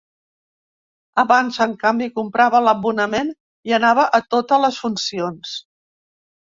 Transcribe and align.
Abans, 1.23 1.59
en 1.65 1.75
canvi, 1.83 2.09
comprava 2.17 2.63
l’abonament 2.69 3.31
i 3.73 3.79
anava 3.81 4.09
a 4.23 4.25
totes 4.35 4.67
les 4.69 4.85
funcions. 4.87 5.57